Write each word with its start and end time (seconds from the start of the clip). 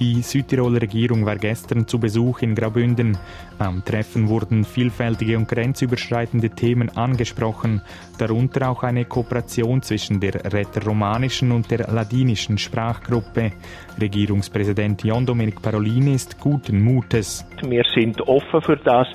Die 0.00 0.22
Südtiroler 0.22 0.80
Regierung 0.80 1.26
war 1.26 1.36
gestern 1.36 1.86
zu 1.86 2.00
Besuch 2.00 2.40
in 2.40 2.54
Graubünden. 2.54 3.18
Am 3.58 3.84
Treffen 3.84 4.30
wurden 4.30 4.64
vielfältige 4.64 5.36
und 5.36 5.46
grenzüberschreitende 5.46 6.48
Themen 6.48 6.88
angesprochen, 6.96 7.82
darunter 8.16 8.70
auch 8.70 8.82
eine 8.82 9.04
Kooperation 9.04 9.82
zwischen 9.82 10.18
der 10.18 10.50
rätoromanischen 10.54 11.52
und 11.52 11.70
der 11.70 11.86
ladinischen 11.92 12.56
Sprachgruppe. 12.56 13.52
Regierungspräsident 14.00 15.04
John 15.04 15.26
Dominic 15.26 15.60
Parolini 15.60 16.14
ist 16.14 16.40
guten 16.40 16.82
Mutes. 16.82 17.44
Wir 17.62 17.84
sind 17.94 18.22
offen 18.22 18.62
für 18.62 18.78
das. 18.78 19.06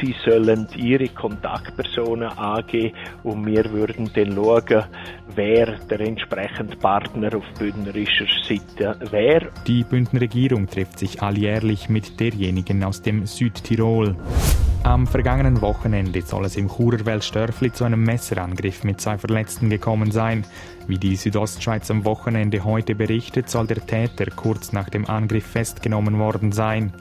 Sie 0.00 0.12
sollen 0.24 0.66
ihre 0.76 1.06
Kontaktpersonen 1.06 2.30
angeben 2.36 2.96
und 3.22 3.46
wir 3.46 3.70
würden 3.70 4.10
dann 4.12 4.34
schauen, 4.34 4.84
wer 5.36 5.78
der 5.88 6.00
entsprechende 6.00 6.76
Partner 6.76 7.36
auf 7.36 7.44
bündnerischer 7.56 8.26
Seite 8.48 8.98
wäre. 9.12 9.52
Die 9.68 9.84
Bündner 9.84 10.22
Regierung 10.32 10.66
trifft 10.66 10.98
sich 10.98 11.22
alljährlich 11.22 11.90
mit 11.90 12.18
derjenigen 12.18 12.82
aus 12.84 13.02
dem 13.02 13.26
Südtirol. 13.26 14.16
Am 14.82 15.06
vergangenen 15.06 15.60
Wochenende 15.60 16.22
soll 16.22 16.46
es 16.46 16.56
im 16.56 16.70
Churer 16.70 17.04
Weltstörfli 17.04 17.70
zu 17.70 17.84
einem 17.84 18.02
Messerangriff 18.02 18.82
mit 18.82 18.98
zwei 18.98 19.18
Verletzten 19.18 19.68
gekommen 19.68 20.10
sein. 20.10 20.46
Wie 20.86 20.96
die 20.96 21.16
Südostschweiz 21.16 21.90
am 21.90 22.06
Wochenende 22.06 22.64
heute 22.64 22.94
berichtet, 22.94 23.50
soll 23.50 23.66
der 23.66 23.86
Täter 23.86 24.24
kurz 24.34 24.72
nach 24.72 24.88
dem 24.88 25.04
Angriff 25.04 25.44
festgenommen 25.44 26.18
worden 26.18 26.50
sein. 26.50 26.94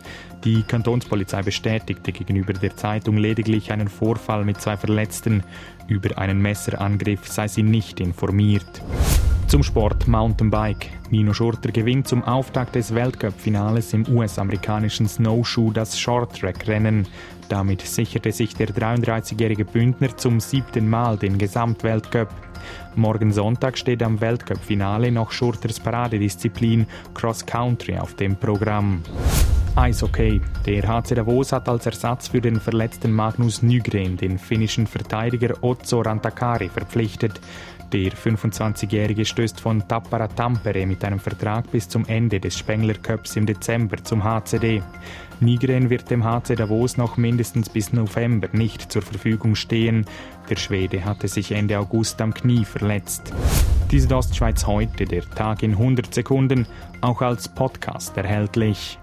Die 0.44 0.64
Kantonspolizei 0.64 1.42
bestätigte 1.42 2.12
gegenüber 2.12 2.52
der 2.52 2.76
Zeitung 2.76 3.16
lediglich 3.16 3.72
einen 3.72 3.88
Vorfall 3.88 4.44
mit 4.44 4.60
zwei 4.60 4.76
Verletzten. 4.76 5.44
Über 5.88 6.18
einen 6.18 6.42
Messerangriff 6.42 7.30
sei 7.30 7.48
sie 7.48 7.64
nicht 7.64 8.02
informiert. 8.02 8.82
Zum 9.52 9.64
Sport 9.64 10.08
Mountainbike. 10.08 10.92
Nino 11.10 11.34
Schurter 11.34 11.74
gewinnt 11.74 12.08
zum 12.08 12.24
Auftakt 12.24 12.74
des 12.76 12.96
Weltcup-Finales 12.96 13.94
im 13.94 14.08
US-amerikanischen 14.08 15.10
Snowshoe 15.10 15.74
das 15.74 16.00
Shorttrack-Rennen. 16.00 17.06
Damit 17.50 17.82
sicherte 17.82 18.32
sich 18.32 18.56
der 18.56 18.70
33-jährige 18.70 19.66
Bündner 19.66 20.16
zum 20.16 20.40
siebten 20.40 20.90
Mal 20.90 21.18
den 21.18 21.38
Gesamtweltcup. 21.38 22.30
Morgen 22.96 23.34
Sonntag 23.34 23.78
steht 23.78 24.02
am 24.04 24.22
Weltcup-Finale 24.22 25.12
noch 25.12 25.34
Schurters 25.34 25.82
Paradedisziplin 25.82 26.86
Cross 27.14 27.46
Country 27.46 27.98
auf 27.98 28.16
dem 28.16 28.38
Programm. 28.38 29.04
Eishockey. 29.76 30.42
Der 30.66 30.88
HC 30.88 31.16
Davos 31.16 31.54
hat 31.54 31.70
als 31.70 31.86
Ersatz 31.86 32.28
für 32.28 32.42
den 32.42 32.60
verletzten 32.60 33.12
Magnus 33.12 33.62
Nygren 33.62 34.18
den 34.18 34.38
finnischen 34.38 34.86
Verteidiger 34.86 35.64
Otso 35.64 36.02
Rantakari 36.02 36.68
verpflichtet. 36.68 37.40
Der 37.94 38.12
25-Jährige 38.12 39.26
stößt 39.26 39.60
von 39.60 39.86
Tappara 39.88 40.28
Tampere 40.28 40.86
mit 40.86 41.04
einem 41.04 41.20
Vertrag 41.20 41.72
bis 41.72 41.90
zum 41.90 42.06
Ende 42.06 42.40
des 42.40 42.58
Spengler 42.58 42.94
Cups 42.96 43.36
im 43.36 43.46
Dezember 43.46 44.04
zum 44.04 44.24
HCD. 44.24 44.82
Nigren 45.40 45.90
wird 45.90 46.10
dem 46.10 46.24
HC 46.24 46.56
Davos 46.56 46.98
noch 46.98 47.18
mindestens 47.18 47.70
bis 47.70 47.92
November 47.92 48.50
nicht 48.54 48.92
zur 48.92 49.02
Verfügung 49.02 49.56
stehen. 49.56 50.06
Der 50.50 50.56
Schwede 50.56 51.04
hatte 51.04 51.28
sich 51.28 51.52
Ende 51.52 51.80
August 51.80 52.22
am 52.22 52.34
Knie 52.34 52.66
verletzt. 52.66 53.34
Die 53.90 54.00
Südostschweiz 54.00 54.66
heute, 54.68 55.06
der 55.06 55.30
Tag 55.30 55.64
in 55.64 55.72
100 55.72 56.14
Sekunden, 56.14 56.66
auch 57.02 57.22
als 57.22 57.50
Podcast 57.50 58.16
erhältlich. 58.16 59.01